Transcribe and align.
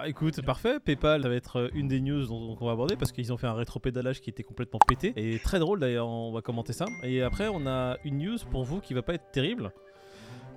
Bah 0.00 0.08
écoute, 0.08 0.40
parfait. 0.42 0.78
PayPal, 0.78 1.22
ça 1.22 1.28
va 1.28 1.34
être 1.34 1.56
euh, 1.56 1.68
une 1.74 1.88
des 1.88 2.00
news 2.00 2.24
dont 2.26 2.56
on 2.60 2.66
va 2.66 2.70
aborder 2.70 2.94
parce 2.94 3.10
qu'ils 3.10 3.32
ont 3.32 3.36
fait 3.36 3.48
un 3.48 3.54
rétropédalage 3.54 4.20
qui 4.20 4.30
était 4.30 4.44
complètement 4.44 4.78
pété. 4.86 5.12
Et 5.16 5.40
très 5.40 5.58
drôle 5.58 5.80
d'ailleurs, 5.80 6.06
on 6.06 6.30
va 6.30 6.40
commenter 6.40 6.72
ça. 6.72 6.86
Et 7.02 7.20
après, 7.20 7.48
on 7.48 7.66
a 7.66 7.96
une 8.04 8.18
news 8.18 8.38
pour 8.48 8.62
vous 8.62 8.80
qui 8.80 8.94
va 8.94 9.02
pas 9.02 9.14
être 9.14 9.32
terrible. 9.32 9.72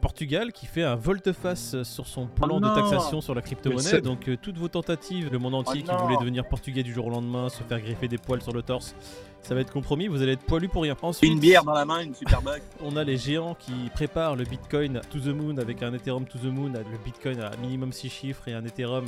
Portugal 0.02 0.52
qui 0.52 0.66
fait 0.66 0.84
un 0.84 0.96
volte-face 0.96 1.84
sur 1.84 2.08
son 2.08 2.28
plan 2.28 2.58
Oh 2.58 2.60
de 2.60 2.68
taxation 2.76 3.22
sur 3.22 3.34
la 3.36 3.42
crypto-monnaie. 3.42 4.02
Donc 4.02 4.28
euh, 4.28 4.36
toutes 4.42 4.58
vos 4.58 4.68
tentatives, 4.68 5.30
le 5.32 5.40
monde 5.40 5.56
entier 5.56 5.82
Oh 5.86 5.90
qui 5.90 5.96
non. 5.96 6.04
voulait 6.04 6.18
devenir 6.18 6.46
portugais 6.48 6.84
du 6.84 6.94
jour 6.94 7.08
au 7.08 7.10
lendemain, 7.12 7.48
se 7.50 7.64
faire 7.64 7.80
greffer 7.80 8.08
des 8.08 8.18
poils 8.18 8.42
sur 8.42 8.52
le 8.52 8.62
torse, 8.64 8.96
ça 9.44 9.56
va 9.56 9.62
être 9.62 9.72
compromis, 9.74 10.08
vous 10.08 10.22
allez 10.22 10.34
être 10.34 10.44
poilu 10.46 10.68
pour 10.70 10.84
rien. 10.84 10.96
Ensuite, 11.02 11.32
Une 11.32 11.40
bière 11.40 11.64
dans 11.64 11.74
la 11.74 11.84
main, 11.86 12.02
une 12.04 12.14
super 12.14 12.42
bug. 12.44 12.62
on 12.84 12.96
a 12.96 13.04
les 13.04 13.18
géants 13.18 13.56
qui 13.56 13.72
préparent 13.94 14.36
le 14.36 14.44
Bitcoin 14.44 15.02
to 15.10 15.20
the 15.20 15.28
moon 15.34 15.58
avec 15.58 15.82
un 15.82 15.94
Ethereum 15.94 16.26
to 16.26 16.38
the 16.38 16.44
moon, 16.46 16.74
le 16.74 16.98
Bitcoin 17.04 17.40
à 17.42 17.56
minimum 17.58 17.92
6 17.92 18.10
chiffres 18.10 18.48
et 18.48 18.54
un 18.54 18.64
Ethereum 18.66 19.06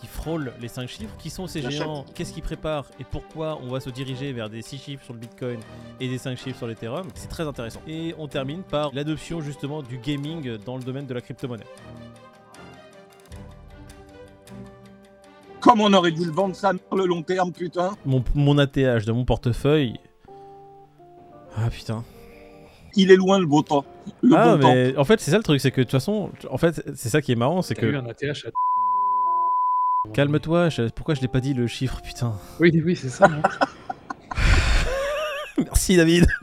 qui 0.00 0.06
frôle 0.06 0.52
les 0.60 0.68
5 0.68 0.86
chiffres. 0.88 1.14
Qui 1.18 1.30
sont 1.30 1.46
ces 1.46 1.62
géants? 1.62 2.04
Qu'est-ce 2.14 2.32
qu'ils 2.34 2.42
préparent? 2.42 2.86
Et 3.00 3.04
pourquoi 3.04 3.58
on 3.62 3.68
va 3.68 3.80
se 3.80 3.88
diriger 3.90 4.32
vers 4.32 4.50
des 4.50 4.60
6 4.62 4.78
chiffres 4.78 5.04
sur 5.04 5.14
le 5.14 5.18
Bitcoin 5.20 5.58
et 5.98 6.08
des 6.08 6.18
5 6.18 6.36
chiffres 6.38 6.58
sur 6.58 6.66
l'Ethereum? 6.66 7.08
C'est 7.14 7.28
très 7.28 7.46
intéressant. 7.46 7.80
Et 7.88 8.14
on 8.18 8.28
termine 8.28 8.62
par 8.62 8.90
l'adoption 8.94 9.40
justement 9.40 9.82
du 9.82 9.96
gaming 9.96 10.29
dans 10.64 10.76
le 10.76 10.82
domaine 10.82 11.06
de 11.06 11.14
la 11.14 11.20
crypto-monnaie. 11.20 11.64
Comme 15.60 15.80
on 15.80 15.92
aurait 15.92 16.10
dû 16.12 16.24
le 16.24 16.32
vendre 16.32 16.56
ça 16.56 16.72
sur 16.88 16.96
le 16.96 17.04
long 17.06 17.22
terme, 17.22 17.52
putain. 17.52 17.94
Mon, 18.06 18.24
mon 18.34 18.56
ATH 18.58 19.04
de 19.04 19.12
mon 19.12 19.24
portefeuille. 19.24 19.98
Ah 21.56 21.68
putain. 21.70 22.02
Il 22.96 23.10
est 23.10 23.16
loin 23.16 23.38
le 23.38 23.46
beau 23.46 23.62
temps. 23.62 23.84
Le 24.22 24.34
ah 24.36 24.56
bon 24.56 24.62
temps. 24.62 24.72
mais 24.74 24.96
en 24.96 25.04
fait 25.04 25.20
c'est 25.20 25.30
ça 25.30 25.36
le 25.36 25.42
truc, 25.42 25.60
c'est 25.60 25.70
que 25.70 25.80
de 25.80 25.84
toute 25.84 25.92
façon, 25.92 26.30
en 26.48 26.56
fait 26.58 26.82
c'est 26.94 27.08
ça 27.10 27.20
qui 27.20 27.32
est 27.32 27.36
marrant, 27.36 27.60
c'est 27.62 27.76
eu 27.78 27.92
que... 27.92 27.96
un 27.96 28.06
ATH 28.06 28.46
à... 28.46 28.50
Calme-toi, 30.14 30.70
je- 30.70 30.88
pourquoi 30.88 31.14
je 31.14 31.20
l'ai 31.20 31.28
pas 31.28 31.40
dit 31.40 31.52
le 31.54 31.66
chiffre, 31.66 32.00
putain 32.02 32.32
Oui, 32.58 32.72
oui, 32.84 32.96
c'est 32.96 33.10
ça. 33.10 33.26
hein. 33.26 33.42
Merci 35.58 35.96
David. 35.96 36.26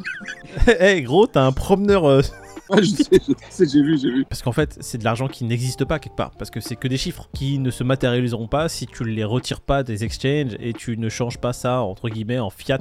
Eh 0.79 1.01
gros, 1.01 1.27
t'as 1.27 1.43
un 1.45 1.51
promeneur. 1.53 2.05
euh, 2.05 2.21
Sais, 3.49 3.65
j'ai 3.65 3.81
vu, 3.81 3.97
j'ai 3.97 4.11
vu. 4.11 4.25
Parce 4.25 4.41
qu'en 4.41 4.51
fait, 4.51 4.77
c'est 4.81 4.97
de 4.97 5.03
l'argent 5.03 5.27
qui 5.27 5.45
n'existe 5.45 5.85
pas 5.85 5.99
quelque 5.99 6.15
part. 6.15 6.31
Parce 6.31 6.49
que 6.49 6.59
c'est 6.59 6.75
que 6.75 6.87
des 6.87 6.97
chiffres 6.97 7.29
qui 7.33 7.59
ne 7.59 7.71
se 7.71 7.83
matérialiseront 7.83 8.47
pas 8.47 8.69
si 8.69 8.87
tu 8.87 9.03
les 9.03 9.23
retires 9.23 9.61
pas 9.61 9.83
des 9.83 10.03
exchanges 10.03 10.55
et 10.59 10.73
tu 10.73 10.97
ne 10.97 11.09
changes 11.09 11.37
pas 11.37 11.53
ça 11.53 11.81
entre 11.81 12.09
guillemets 12.09 12.39
en 12.39 12.49
fiat. 12.49 12.79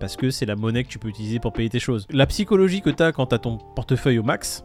Parce 0.00 0.16
que 0.16 0.30
c'est 0.30 0.46
la 0.46 0.56
monnaie 0.56 0.84
que 0.84 0.88
tu 0.88 0.98
peux 0.98 1.08
utiliser 1.08 1.38
pour 1.38 1.52
payer 1.52 1.68
tes 1.68 1.80
choses. 1.80 2.06
La 2.10 2.26
psychologie 2.26 2.80
que 2.80 2.90
t'as 2.90 3.12
quand 3.12 3.26
t'as 3.26 3.38
ton 3.38 3.58
portefeuille 3.76 4.18
au 4.18 4.22
max 4.22 4.64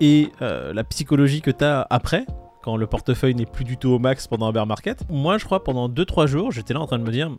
et 0.00 0.30
euh, 0.42 0.72
la 0.72 0.84
psychologie 0.84 1.40
que 1.40 1.50
t'as 1.50 1.86
après. 1.90 2.26
Quand 2.62 2.76
le 2.76 2.86
portefeuille 2.86 3.34
n'est 3.34 3.46
plus 3.46 3.64
du 3.64 3.76
tout 3.76 3.88
au 3.88 3.98
max 3.98 4.26
pendant 4.26 4.46
un 4.46 4.52
bear 4.52 4.66
market. 4.66 5.04
Moi, 5.08 5.38
je 5.38 5.44
crois, 5.44 5.62
pendant 5.62 5.88
2-3 5.88 6.26
jours, 6.26 6.52
j'étais 6.52 6.74
là 6.74 6.80
en 6.80 6.86
train 6.86 6.98
de 6.98 7.04
me 7.04 7.10
dire 7.10 7.30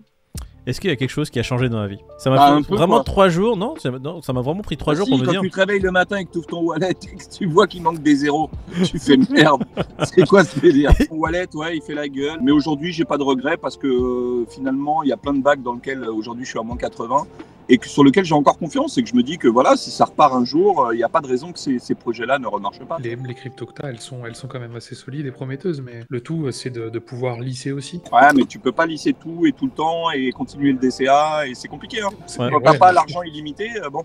est-ce 0.67 0.79
qu'il 0.81 0.89
y 0.89 0.93
a 0.93 0.95
quelque 0.95 1.09
chose 1.09 1.29
qui 1.29 1.39
a 1.39 1.43
changé 1.43 1.69
dans 1.69 1.77
ma 1.79 1.87
vie? 1.87 1.99
Ça 2.17 2.29
m'a 2.29 2.35
Bah, 2.37 2.59
peu, 2.67 2.75
vraiment 2.75 2.95
quoi. 2.95 3.03
3 3.03 3.29
jours, 3.29 3.57
non? 3.57 3.75
Ça 3.77 3.91
m'a- 3.91 3.99
non, 3.99 4.21
ça 4.21 4.33
m'a 4.33 4.41
vraiment 4.41 4.61
pris 4.61 4.77
3 4.77 4.93
Ah 4.93 4.97
jours 4.97 5.05
si, 5.05 5.11
pour 5.11 5.19
me 5.19 5.25
quand 5.25 5.31
dire 5.31 5.41
tu 5.41 5.49
te 5.49 5.55
réveilles 5.55 5.79
le 5.81 5.91
matin 5.91 6.17
et 6.17 6.25
que 6.25 6.31
tu 6.31 6.37
ouvres 6.39 6.47
ton 6.47 6.61
wallet 6.61 6.89
et 6.91 6.93
que 7.15 7.37
tu 7.37 7.45
vois 7.47 7.67
qu'il 7.67 7.81
manque 7.81 7.99
des 8.01 8.15
zéros, 8.15 8.49
tu 8.85 8.99
fais 8.99 9.17
merde. 9.29 9.63
C'est 10.03 10.27
quoi 10.27 10.43
ce 10.43 10.59
délire? 10.59 10.91
Mon 11.11 11.17
wallet, 11.17 11.47
ouais, 11.55 11.77
il 11.77 11.81
fait 11.81 11.95
la 11.95 12.07
gueule. 12.07 12.39
Mais 12.41 12.51
aujourd'hui, 12.51 12.91
j'ai 12.91 13.05
pas 13.05 13.17
de 13.17 13.23
regrets 13.23 13.57
parce 13.57 13.77
que 13.77 13.87
euh, 13.87 14.45
finalement, 14.49 15.03
il 15.03 15.09
y 15.09 15.13
a 15.13 15.17
plein 15.17 15.33
de 15.33 15.41
bacs 15.41 15.61
dans 15.63 15.73
lesquels 15.73 16.03
euh, 16.03 16.11
aujourd'hui 16.13 16.45
je 16.45 16.49
suis 16.51 16.59
à 16.59 16.63
moins 16.63 16.77
80 16.77 17.25
et 17.71 17.77
que, 17.77 17.87
sur 17.87 18.03
lesquels 18.03 18.25
j'ai 18.25 18.33
encore 18.33 18.57
confiance 18.57 18.97
et 18.97 19.03
que 19.03 19.07
je 19.09 19.13
me 19.15 19.21
dis 19.21 19.37
que 19.37 19.47
voilà, 19.47 19.75
si 19.77 19.91
ça 19.91 20.05
repart 20.05 20.33
un 20.33 20.43
jour, 20.43 20.85
euh, 20.87 20.95
il 20.95 20.97
n'y 20.97 21.03
a 21.03 21.07
pas 21.09 21.21
de 21.21 21.27
raison 21.27 21.51
que 21.51 21.59
ces, 21.59 21.77
ces 21.77 21.93
projets-là 21.93 22.39
ne 22.39 22.47
remarchent 22.47 22.79
pas. 22.79 22.97
Les, 22.99 23.15
les 23.15 23.33
crypto 23.35 23.67
que 23.67 23.73
t'as, 23.73 23.89
elles 23.89 23.99
sont, 23.99 24.25
elles 24.25 24.33
sont 24.35 24.47
quand 24.47 24.59
même 24.59 24.75
assez 24.75 24.95
solides 24.95 25.27
et 25.27 25.31
prometteuses, 25.31 25.79
mais 25.79 26.03
le 26.09 26.19
tout, 26.21 26.47
euh, 26.47 26.51
c'est 26.51 26.71
de, 26.71 26.89
de 26.89 26.97
pouvoir 26.99 27.39
lisser 27.39 27.71
aussi. 27.71 28.01
Ouais, 28.11 28.33
mais 28.35 28.45
tu 28.45 28.57
peux 28.57 28.71
pas 28.71 28.87
lisser 28.87 29.13
tout 29.13 29.45
et 29.45 29.51
tout 29.51 29.65
le 29.65 29.71
temps 29.71 30.09
et 30.09 30.31
continuer 30.31 30.48
le 30.57 30.73
DCA 30.73 31.47
et 31.47 31.53
c'est 31.55 31.67
compliqué. 31.67 32.01
Hein. 32.01 32.09
Ouais. 32.39 32.49
Quand 32.51 32.59
t'as 32.61 32.71
Ouais, 32.71 32.77
pas 32.77 32.91
l'argent 32.91 33.21
illimité, 33.23 33.69
euh, 33.83 33.89
bon, 33.89 34.03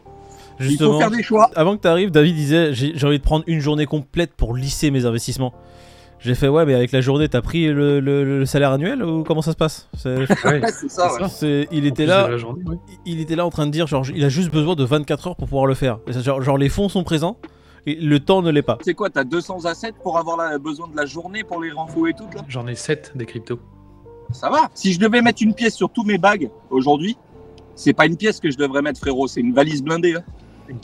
il 0.61 0.77
faut 0.79 0.99
faire 0.99 1.11
des 1.11 1.23
choix. 1.23 1.51
avant 1.57 1.77
que 1.77 1.83
tu 1.83 1.89
arrives, 1.89 2.11
David 2.11 2.35
disait 2.35 2.75
j'ai 2.75 2.93
j'ai 2.97 3.07
envie 3.07 3.19
de 3.19 3.25
prendre 3.25 3.45
une 3.47 3.61
journée 3.61 3.87
complète 3.87 4.33
pour 4.35 4.55
lisser 4.55 4.91
mes 4.91 5.07
investissements. 5.07 5.53
J'ai 6.21 6.35
fait 6.35 6.49
ouais, 6.49 6.65
mais 6.65 6.75
avec 6.75 6.91
la 6.93 7.03
journée, 7.03 7.29
t'as 7.29 7.43
pris 7.43 7.67
le, 7.69 8.01
le- 8.01 8.39
le 8.39 8.47
salaire 8.47 8.71
annuel 8.71 9.03
ou 9.05 9.25
comment 9.25 9.43
ça 9.43 9.53
se 9.53 9.57
passe? 9.57 9.89
C'est- 9.95 10.17
Ouais, 10.45 10.61
Ouais, 10.63 10.63
c'est 10.73 10.89
ça. 10.91 11.09
c'est 11.11 11.23
ouais. 11.23 11.29
ça. 11.29 11.29
c'est- 11.29 11.69
Il 11.71 11.85
était 11.87 12.07
là, 12.07 12.37
journée, 12.39 12.63
ouais. 12.67 12.77
il 13.05 13.21
était 13.21 13.37
là 13.37 13.45
en 13.45 13.51
train 13.51 13.67
de 13.67 13.71
dire 13.73 13.87
genre 13.87 14.07
il 14.15 14.25
a 14.25 14.29
juste 14.31 14.51
besoin 14.51 14.75
de 14.75 14.85
24 14.85 15.27
heures 15.29 15.37
pour 15.37 15.49
pouvoir 15.49 15.67
le 15.67 15.75
faire. 15.75 15.99
Genre, 16.07 16.41
genre, 16.41 16.57
les 16.57 16.71
fonds 16.71 16.89
sont 16.89 17.05
présents 17.05 17.37
et 17.87 17.97
le 17.97 18.21
temps 18.21 18.41
ne 18.41 18.51
l'est 18.51 18.63
pas. 18.63 18.79
C'est 18.83 18.95
quoi, 18.95 19.11
t'as 19.11 19.25
200 19.25 19.67
assets 19.67 19.93
pour 20.03 20.17
avoir 20.17 20.39
la- 20.39 20.57
besoin 20.59 20.89
de 20.89 20.97
la 20.97 21.05
journée 21.05 21.45
pour 21.45 21.63
les 21.63 21.71
renfaux 21.73 22.07
et 22.07 22.15
tout 22.15 22.25
là 22.35 22.41
J'en 22.49 22.67
ai 22.67 22.75
7 22.75 23.13
des 23.15 23.27
cryptos. 23.27 23.59
Ça 24.35 24.51
va. 24.51 24.69
Si 24.75 24.93
je 24.93 24.99
devais 24.99 25.23
mettre 25.23 25.43
une 25.43 25.55
pièce 25.55 25.75
sur 25.75 25.89
tous 25.89 26.03
mes 26.03 26.19
bags 26.19 26.51
aujourd'hui, 26.69 27.17
c'est 27.77 27.93
pas 27.93 28.07
une 28.07 28.17
pièce 28.17 28.41
que 28.41 28.51
je 28.51 28.59
devrais 28.59 28.83
mettre, 28.83 28.99
frérot, 29.01 29.29
c'est 29.29 29.41
une 29.41 29.55
valise 29.55 29.83
blindée. 29.83 30.17
hein. 30.17 30.25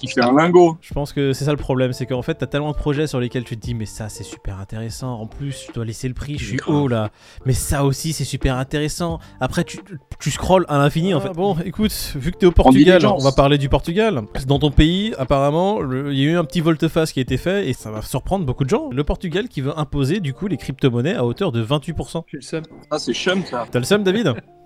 C'est 0.07 0.23
un 0.23 0.35
lingot. 0.35 0.77
Je 0.81 0.93
pense 0.93 1.13
que 1.13 1.33
c'est 1.33 1.45
ça 1.45 1.53
le 1.53 1.57
problème, 1.57 1.93
c'est 1.93 2.07
qu'en 2.07 2.23
fait 2.23 2.35
t'as 2.35 2.47
tellement 2.47 2.73
de 2.73 2.77
projets 2.77 3.07
sur 3.07 3.21
lesquels 3.21 3.45
tu 3.45 3.57
te 3.57 3.61
dis 3.61 3.75
mais 3.75 3.87
ça 3.87 4.09
c'est 4.09 4.25
super 4.25 4.59
intéressant, 4.59 5.15
en 5.15 5.27
plus 5.27 5.67
je 5.69 5.73
dois 5.73 5.85
laisser 5.85 6.09
le 6.09 6.15
prix, 6.15 6.37
je 6.39 6.45
suis 6.47 6.61
haut 6.67 6.89
là, 6.89 7.11
mais 7.47 7.53
ça 7.53 7.85
aussi 7.85 8.13
c'est 8.13 8.25
super 8.25 8.57
intéressant, 8.57 9.19
après 9.41 9.65
tu, 9.65 9.79
tu 10.19 10.31
scrolles 10.31 10.67
à 10.69 10.79
l'infini 10.79 11.15
en 11.15 11.21
fait. 11.21 11.31
Bon 11.31 11.57
écoute, 11.65 11.93
vu 12.17 12.33
que 12.33 12.39
t'es 12.39 12.47
au 12.47 12.53
Portugal, 12.53 13.05
on 13.07 13.19
va 13.19 13.33
parler 13.33 13.59
du 13.59 13.69
Portugal. 13.69 14.23
Dans 14.47 14.59
ton 14.59 14.71
pays 14.71 15.15
apparemment 15.19 15.81
il 15.83 16.19
y 16.19 16.27
a 16.27 16.31
eu 16.33 16.37
un 16.37 16.45
petit 16.45 16.61
volte-face 16.61 17.13
qui 17.13 17.21
a 17.21 17.23
été 17.23 17.37
fait 17.37 17.69
et 17.69 17.73
ça 17.73 17.91
va 17.91 18.03
surprendre 18.03 18.45
beaucoup 18.45 18.65
de 18.65 18.71
gens. 18.71 18.91
Le 18.93 19.05
Portugal 19.05 19.49
qui 19.49 19.61
veut 19.61 19.79
imposer 19.79 20.21
du 20.21 20.35
coup 20.35 20.47
les 20.47 20.57
crypto-monnaies 20.57 21.15
à 21.15 21.25
hauteur 21.25 21.53
de 21.53 21.65
28%. 21.65 22.25
J'ai 22.27 22.37
le 22.37 22.43
seum. 22.43 22.63
Ah, 22.91 22.99
c'est 22.99 23.15
chum 23.15 23.45
ça. 23.45 23.67
T'as 23.71 23.79
le 23.79 23.85
seum 23.85 24.03
David? 24.03 24.35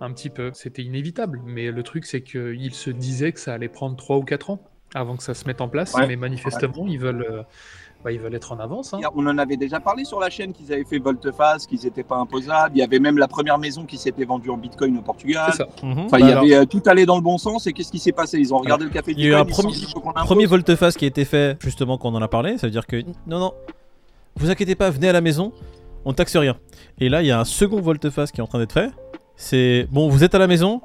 Un 0.00 0.12
petit 0.12 0.30
peu. 0.30 0.50
C'était 0.54 0.82
inévitable, 0.82 1.40
mais 1.46 1.70
le 1.70 1.82
truc, 1.82 2.04
c'est 2.06 2.22
qu'il 2.22 2.74
se 2.74 2.90
disait 2.90 3.32
que 3.32 3.40
ça 3.40 3.54
allait 3.54 3.68
prendre 3.68 3.96
3 3.96 4.16
ou 4.18 4.22
4 4.22 4.50
ans 4.50 4.58
avant 4.94 5.16
que 5.16 5.22
ça 5.22 5.34
se 5.34 5.46
mette 5.46 5.60
en 5.60 5.68
place, 5.68 5.94
Ouais. 5.94 6.06
mais 6.06 6.16
manifestement, 6.16 6.86
ils 6.86 6.98
veulent. 6.98 7.26
euh, 7.30 7.42
bah, 8.04 8.12
ils 8.12 8.20
veulent 8.20 8.34
être 8.34 8.52
en 8.52 8.60
avance. 8.60 8.94
hein. 8.94 9.00
On 9.16 9.26
en 9.26 9.36
avait 9.38 9.56
déjà 9.56 9.80
parlé 9.80 10.04
sur 10.04 10.20
la 10.20 10.30
chaîne 10.30 10.52
qu'ils 10.52 10.72
avaient 10.72 10.84
fait 10.84 10.98
volte-face, 10.98 11.66
qu'ils 11.66 11.80
n'étaient 11.82 12.04
pas 12.04 12.16
imposables. 12.16 12.76
Il 12.76 12.78
y 12.78 12.82
avait 12.82 13.00
même 13.00 13.18
la 13.18 13.26
première 13.26 13.58
maison 13.58 13.84
qui 13.84 13.96
s'était 13.96 14.24
vendue 14.24 14.50
en 14.50 14.58
bitcoin 14.58 14.96
au 14.98 15.02
Portugal. 15.02 15.52
Ça. 15.54 15.66
Mhm. 15.82 15.90
Enfin, 16.00 16.06
Bah 16.12 16.18
il 16.20 16.26
y 16.26 16.30
alors, 16.30 16.44
avait 16.44 16.54
euh, 16.54 16.64
tout 16.66 16.82
allé 16.86 17.04
dans 17.04 17.16
le 17.16 17.22
bon 17.22 17.36
sens. 17.38 17.66
Et 17.66 17.72
qu'est-ce 17.72 17.90
qui 17.90 17.98
s'est 17.98 18.12
passé? 18.12 18.38
Ils 18.38 18.54
ont 18.54 18.58
regardé 18.58 18.84
le 18.84 18.90
café 18.90 19.12
il 19.12 19.20
y 19.20 19.24
a 19.24 19.28
eu 19.30 19.34
un. 19.34 19.44
Premier 20.24 20.46
volte-face 20.46 20.96
qui 20.96 21.04
a 21.04 21.08
été 21.08 21.24
fait 21.24 21.56
justement 21.60 21.98
quand 21.98 22.10
on 22.10 22.14
en 22.14 22.22
a 22.22 22.28
parlé, 22.28 22.58
ça 22.58 22.66
veut 22.66 22.70
dire 22.70 22.86
que 22.86 23.02
non 23.26 23.40
non, 23.40 23.52
vous 24.36 24.50
inquiétez 24.50 24.74
pas, 24.76 24.90
venez 24.90 25.08
à 25.08 25.12
la 25.12 25.20
maison, 25.22 25.52
on 26.04 26.12
taxe 26.12 26.36
rien. 26.36 26.56
Et 27.00 27.08
là 27.08 27.22
il 27.22 27.26
y 27.26 27.30
a 27.32 27.40
un 27.40 27.44
second 27.44 27.80
volte-face 27.80 28.30
qui 28.30 28.40
est 28.40 28.42
en 28.42 28.46
train 28.46 28.58
d'être 28.58 28.72
fait. 28.72 28.90
C'est 29.38 29.86
bon, 29.90 30.08
vous 30.08 30.24
êtes 30.24 30.34
à 30.34 30.38
la 30.38 30.46
maison, 30.46 30.80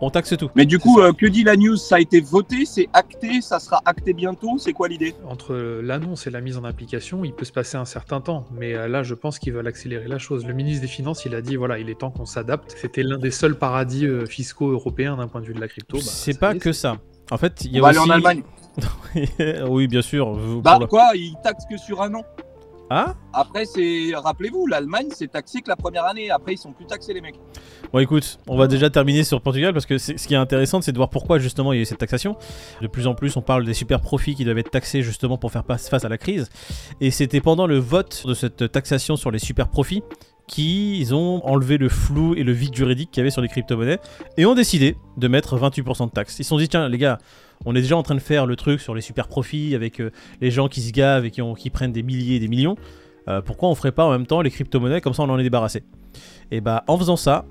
on 0.00 0.10
taxe 0.10 0.32
tout. 0.38 0.48
Mais 0.54 0.64
du 0.64 0.78
coup, 0.78 1.00
euh, 1.00 1.12
que 1.12 1.26
dit 1.26 1.42
la 1.42 1.56
news 1.56 1.76
Ça 1.76 1.96
a 1.96 1.98
été 2.00 2.20
voté, 2.20 2.64
c'est 2.64 2.88
acté, 2.92 3.40
ça 3.40 3.58
sera 3.58 3.80
acté 3.84 4.12
bientôt. 4.12 4.58
C'est 4.58 4.72
quoi 4.72 4.86
l'idée 4.86 5.14
Entre 5.28 5.54
l'annonce 5.82 6.28
et 6.28 6.30
la 6.30 6.40
mise 6.40 6.56
en 6.56 6.62
application, 6.62 7.24
il 7.24 7.32
peut 7.32 7.44
se 7.44 7.52
passer 7.52 7.76
un 7.76 7.84
certain 7.84 8.20
temps, 8.20 8.44
mais 8.52 8.74
euh, 8.74 8.86
là, 8.86 9.02
je 9.02 9.14
pense 9.14 9.40
qu'ils 9.40 9.52
veulent 9.54 9.66
accélérer 9.66 10.06
la 10.06 10.18
chose. 10.18 10.46
Le 10.46 10.54
ministre 10.54 10.82
des 10.82 10.86
Finances, 10.88 11.24
il 11.24 11.34
a 11.34 11.42
dit 11.42 11.56
voilà, 11.56 11.80
il 11.80 11.90
est 11.90 11.98
temps 11.98 12.10
qu'on 12.12 12.26
s'adapte. 12.26 12.76
C'était 12.80 13.02
l'un 13.02 13.18
des 13.18 13.32
seuls 13.32 13.58
paradis 13.58 14.06
euh, 14.06 14.24
fiscaux 14.24 14.70
européens 14.70 15.16
d'un 15.16 15.26
point 15.26 15.40
de 15.40 15.46
vue 15.46 15.54
de 15.54 15.60
la 15.60 15.68
crypto. 15.68 15.96
Bah, 15.96 16.04
c'est 16.06 16.38
pas 16.38 16.54
est, 16.54 16.58
que 16.58 16.72
ça. 16.72 16.98
En 17.32 17.38
fait, 17.38 17.64
il 17.64 17.74
y 17.74 17.80
On 17.80 17.84
a 17.84 17.90
va 17.90 17.90
aussi. 17.90 17.98
aller 17.98 18.08
en 18.08 18.14
Allemagne. 18.14 18.42
oui, 19.68 19.88
bien 19.88 20.02
sûr. 20.02 20.32
vous- 20.32 20.62
Bah 20.62 20.78
quoi 20.88 21.08
Ils 21.14 21.34
taxent 21.42 21.66
que 21.68 21.76
sur 21.76 22.02
un 22.02 22.14
an. 22.14 22.22
Ah? 22.88 23.14
Après, 23.32 23.64
c'est 23.64 24.12
rappelez-vous, 24.14 24.68
l'Allemagne, 24.68 25.08
c'est 25.12 25.32
taxé 25.32 25.60
que 25.60 25.68
la 25.68 25.76
première 25.76 26.04
année. 26.04 26.30
Après, 26.30 26.54
ils 26.54 26.58
sont 26.58 26.72
plus 26.72 26.86
taxés 26.86 27.12
les 27.14 27.20
mecs. 27.20 27.40
Bon, 27.92 27.98
écoute, 27.98 28.38
on 28.48 28.56
va 28.56 28.66
déjà 28.66 28.90
terminer 28.90 29.24
sur 29.24 29.40
Portugal 29.40 29.72
parce 29.72 29.86
que 29.86 29.98
ce 29.98 30.12
qui 30.12 30.34
est 30.34 30.38
intéressant, 30.38 30.80
c'est 30.80 30.92
de 30.92 30.96
voir 30.96 31.10
pourquoi 31.10 31.38
justement 31.38 31.72
il 31.72 31.76
y 31.76 31.78
a 31.78 31.82
eu 31.82 31.86
cette 31.86 31.98
taxation. 31.98 32.36
De 32.82 32.86
plus 32.86 33.06
en 33.06 33.14
plus, 33.14 33.36
on 33.36 33.42
parle 33.42 33.64
des 33.64 33.74
super 33.74 34.00
profits 34.00 34.34
qui 34.34 34.44
doivent 34.44 34.58
être 34.58 34.70
taxés 34.70 35.02
justement 35.02 35.38
pour 35.38 35.52
faire 35.52 35.64
face 35.66 36.04
à 36.04 36.08
la 36.08 36.18
crise. 36.18 36.48
Et 37.00 37.10
c'était 37.10 37.40
pendant 37.40 37.66
le 37.66 37.78
vote 37.78 38.26
de 38.26 38.34
cette 38.34 38.70
taxation 38.72 39.16
sur 39.16 39.30
les 39.30 39.38
super 39.38 39.68
profits 39.68 40.02
qu'ils 40.46 41.14
ont 41.14 41.44
enlevé 41.44 41.76
le 41.76 41.88
flou 41.88 42.34
et 42.34 42.44
le 42.44 42.52
vide 42.52 42.74
juridique 42.74 43.10
qu'il 43.10 43.20
y 43.20 43.22
avait 43.22 43.30
sur 43.30 43.42
les 43.42 43.48
crypto-monnaies 43.48 43.98
et 44.36 44.46
ont 44.46 44.54
décidé 44.54 44.96
de 45.16 45.28
mettre 45.28 45.58
28% 45.58 46.06
de 46.06 46.10
taxes. 46.10 46.38
Ils 46.38 46.44
se 46.44 46.50
sont 46.50 46.58
dit, 46.58 46.68
tiens, 46.68 46.88
les 46.88 46.98
gars, 46.98 47.18
on 47.64 47.74
est 47.74 47.80
déjà 47.80 47.96
en 47.96 48.02
train 48.02 48.14
de 48.14 48.20
faire 48.20 48.46
le 48.46 48.54
truc 48.54 48.80
sur 48.80 48.94
les 48.94 49.00
super 49.00 49.28
profits 49.28 49.74
avec 49.74 50.00
euh, 50.00 50.10
les 50.40 50.50
gens 50.50 50.68
qui 50.68 50.82
se 50.82 50.92
gavent 50.92 51.24
et 51.24 51.30
qui 51.30 51.70
prennent 51.70 51.92
des 51.92 52.02
milliers 52.02 52.36
et 52.36 52.40
des 52.40 52.48
millions. 52.48 52.76
Euh, 53.28 53.40
pourquoi 53.40 53.68
on 53.68 53.74
ferait 53.74 53.92
pas 53.92 54.04
en 54.04 54.10
même 54.10 54.26
temps 54.26 54.40
les 54.40 54.50
crypto-monnaies 54.50 55.00
comme 55.00 55.14
ça 55.14 55.24
on 55.24 55.30
en 55.30 55.38
est 55.38 55.42
débarrassé 55.42 55.82
Et 56.52 56.60
bah, 56.60 56.84
en 56.86 56.96
faisant 56.96 57.16
ça, 57.16 57.44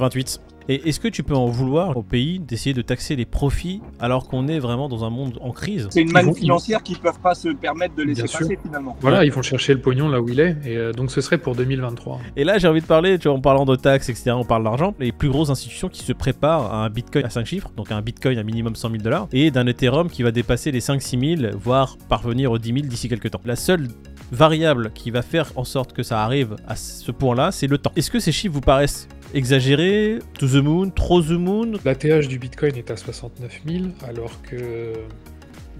28. 0.00 0.40
Et 0.68 0.88
est-ce 0.88 1.00
que 1.00 1.08
tu 1.08 1.24
peux 1.24 1.34
en 1.34 1.46
vouloir 1.46 1.96
au 1.96 2.02
pays 2.02 2.38
d'essayer 2.38 2.74
de 2.74 2.82
taxer 2.82 3.16
les 3.16 3.24
profits 3.24 3.80
alors 3.98 4.28
qu'on 4.28 4.46
est 4.46 4.60
vraiment 4.60 4.88
dans 4.88 5.04
un 5.04 5.10
monde 5.10 5.36
en 5.40 5.50
crise? 5.50 5.88
C'est 5.90 6.02
une 6.02 6.12
manne 6.12 6.26
vont- 6.26 6.34
financière 6.34 6.82
qu'ils 6.84 6.98
peuvent 6.98 7.18
pas 7.18 7.34
se 7.34 7.48
permettre 7.48 7.96
de 7.96 8.02
laisser 8.04 8.22
Bien 8.22 8.26
sûr. 8.30 8.38
passer 8.40 8.58
finalement. 8.62 8.96
Voilà, 9.00 9.24
ils 9.24 9.32
vont 9.32 9.42
chercher 9.42 9.74
le 9.74 9.80
pognon 9.80 10.08
là 10.08 10.20
où 10.20 10.28
il 10.28 10.38
est, 10.38 10.56
et 10.64 10.76
euh, 10.76 10.92
donc 10.92 11.10
ce 11.10 11.20
serait 11.22 11.38
pour 11.38 11.56
2023. 11.56 12.20
Et 12.36 12.44
là, 12.44 12.58
j'ai 12.58 12.68
envie 12.68 12.82
de 12.82 12.86
parler, 12.86 13.18
tu 13.18 13.26
vois, 13.26 13.36
en 13.36 13.40
parlant 13.40 13.64
de 13.64 13.74
taxes, 13.74 14.10
etc., 14.10 14.32
on 14.36 14.44
parle 14.44 14.62
d'argent, 14.62 14.94
les 15.00 15.10
plus 15.10 15.28
grosses 15.30 15.50
institutions 15.50 15.88
qui 15.88 16.04
se 16.04 16.12
préparent 16.12 16.72
à 16.72 16.84
un 16.84 16.90
bitcoin 16.90 17.24
à 17.24 17.30
5 17.30 17.46
chiffres, 17.46 17.72
donc 17.76 17.90
à 17.90 17.96
un 17.96 18.02
bitcoin 18.02 18.38
à 18.38 18.44
minimum 18.44 18.76
100 18.76 18.90
000 18.90 19.02
dollars, 19.02 19.26
et 19.32 19.50
d'un 19.50 19.66
Ethereum 19.66 20.08
qui 20.08 20.22
va 20.22 20.30
dépasser 20.30 20.70
les 20.70 20.80
5-6 20.80 21.38
000, 21.42 21.52
voire 21.58 21.96
parvenir 22.08 22.52
aux 22.52 22.58
10 22.58 22.72
000 22.74 22.86
d'ici 22.86 23.08
quelques 23.08 23.30
temps. 23.32 23.40
La 23.44 23.56
seule 23.56 23.88
variable 24.30 24.92
qui 24.94 25.10
va 25.10 25.22
faire 25.22 25.50
en 25.56 25.64
sorte 25.64 25.92
que 25.92 26.02
ça 26.04 26.22
arrive 26.22 26.54
à 26.68 26.76
ce 26.76 27.10
point-là, 27.10 27.50
c'est 27.50 27.66
le 27.66 27.78
temps. 27.78 27.90
Est-ce 27.96 28.10
que 28.10 28.20
ces 28.20 28.30
chiffres 28.30 28.54
vous 28.54 28.60
paraissent 28.60 29.08
exagérés, 29.34 30.18
to 30.38 30.46
the 30.46 30.62
moon, 30.62 30.90
trop 30.90 31.22
the 31.22 31.30
moon 31.30 31.72
L'ATH 31.84 32.28
du 32.28 32.38
Bitcoin 32.38 32.76
est 32.76 32.90
à 32.90 32.96
69 32.96 33.62
000, 33.66 33.84
alors 34.06 34.40
que 34.42 34.92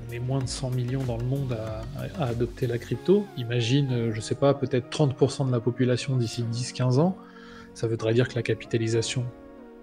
on 0.08 0.12
est 0.12 0.18
moins 0.18 0.40
de 0.40 0.48
100 0.48 0.70
millions 0.70 1.02
dans 1.04 1.16
le 1.16 1.24
monde 1.24 1.56
à, 2.18 2.24
adopter 2.24 2.66
la 2.66 2.78
crypto. 2.78 3.26
Imagine, 3.36 3.92
euh, 3.92 4.12
je 4.12 4.20
sais 4.20 4.34
pas, 4.34 4.54
peut-être 4.54 4.88
30% 4.90 5.46
de 5.46 5.52
la 5.52 5.60
population 5.60 6.16
d'ici 6.16 6.44
10-15 6.50 6.98
ans. 6.98 7.16
Ça 7.74 7.86
voudrait 7.86 8.12
dire 8.12 8.28
que 8.28 8.34
la 8.34 8.42
capitalisation, 8.42 9.24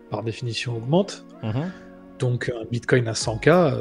par 0.10 0.24
définition, 0.24 0.76
augmente. 0.76 1.26
Mhm. 1.44 1.72
Donc 2.20 2.52
un 2.56 2.66
Bitcoin 2.72 3.08
à 3.08 3.14
100K, 3.14 3.48
euh, 3.50 3.80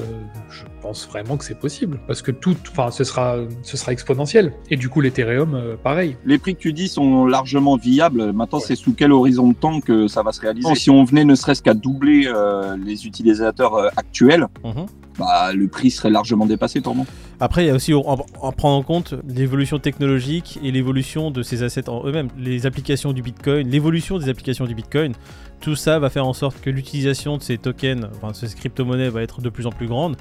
je 0.50 0.64
pense 0.82 1.08
vraiment 1.08 1.36
que 1.38 1.44
c'est 1.44 1.58
possible, 1.58 1.98
parce 2.06 2.20
que 2.20 2.30
tout, 2.30 2.54
enfin, 2.70 2.90
ce 2.90 3.02
sera, 3.02 3.36
ce 3.62 3.76
sera 3.78 3.92
exponentiel. 3.92 4.52
Et 4.70 4.76
du 4.76 4.88
coup, 4.90 5.00
l'Ethereum, 5.00 5.54
euh, 5.54 5.76
pareil. 5.82 6.16
Les 6.26 6.36
prix 6.36 6.54
que 6.54 6.60
tu 6.60 6.72
dis 6.74 6.88
sont 6.88 7.24
largement 7.24 7.76
viables. 7.76 8.32
Maintenant, 8.32 8.58
Ouais. 8.58 8.64
c'est 8.66 8.76
sous 8.76 8.92
quel 8.92 9.10
horizon 9.12 9.48
de 9.48 9.54
temps 9.54 9.80
que 9.80 10.06
ça 10.06 10.22
va 10.22 10.32
se 10.32 10.40
réaliser. 10.42 10.74
Si 10.74 10.90
on 10.90 11.02
venait 11.04 11.24
ne 11.24 11.34
serait-ce 11.34 11.62
qu'à 11.62 11.74
doubler 11.74 12.24
euh, 12.26 12.76
les 12.76 13.06
utilisateurs 13.06 13.74
euh, 13.74 13.88
actuels, 13.96 14.48
Mhm. 14.64 14.86
bah, 15.18 15.52
le 15.54 15.66
prix 15.68 15.90
serait 15.90 16.10
largement 16.10 16.44
dépassé, 16.44 16.82
Tourment. 16.82 17.06
Après, 17.40 17.64
il 17.64 17.66
y 17.68 17.70
a 17.70 17.74
aussi 17.74 17.92
en, 17.92 18.00
en 18.00 18.52
prendre 18.52 18.76
en 18.76 18.82
compte 18.82 19.14
l'évolution 19.28 19.78
technologique 19.78 20.58
et 20.62 20.70
l'évolution 20.70 21.30
de 21.30 21.42
ces 21.42 21.62
assets 21.62 21.88
en 21.88 22.06
eux-mêmes. 22.06 22.28
Les 22.38 22.66
applications 22.66 23.12
du 23.12 23.22
Bitcoin, 23.22 23.68
l'évolution 23.68 24.18
des 24.18 24.28
applications 24.28 24.64
du 24.64 24.74
Bitcoin, 24.74 25.12
tout 25.60 25.76
ça 25.76 25.98
va 25.98 26.10
faire 26.10 26.26
en 26.26 26.32
sorte 26.32 26.60
que 26.60 26.70
l'utilisation 26.70 27.36
de 27.36 27.42
ces 27.42 27.58
tokens, 27.58 28.08
enfin 28.16 28.30
de 28.30 28.36
ces 28.36 28.54
crypto-monnaies 28.54 29.08
va 29.08 29.22
être 29.22 29.40
de 29.40 29.48
plus 29.48 29.66
en 29.66 29.70
plus 29.70 29.86
grande 29.86 30.16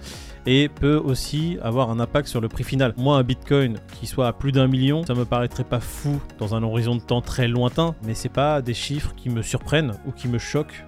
et 0.45 0.69
peut 0.69 0.97
aussi 0.97 1.57
avoir 1.61 1.89
un 1.89 1.99
impact 1.99 2.27
sur 2.27 2.41
le 2.41 2.49
prix 2.49 2.63
final. 2.63 2.93
Moi, 2.97 3.17
un 3.17 3.23
Bitcoin 3.23 3.77
qui 3.99 4.07
soit 4.07 4.27
à 4.27 4.33
plus 4.33 4.51
d'un 4.51 4.67
million, 4.67 5.05
ça 5.05 5.13
me 5.13 5.25
paraîtrait 5.25 5.63
pas 5.63 5.79
fou 5.79 6.21
dans 6.37 6.55
un 6.55 6.63
horizon 6.63 6.95
de 6.95 7.01
temps 7.01 7.21
très 7.21 7.47
lointain, 7.47 7.95
mais 8.05 8.13
c'est 8.13 8.29
pas 8.29 8.61
des 8.61 8.73
chiffres 8.73 9.13
qui 9.15 9.29
me 9.29 9.41
surprennent 9.41 9.93
ou 10.05 10.11
qui 10.11 10.27
me 10.27 10.37
choquent 10.37 10.85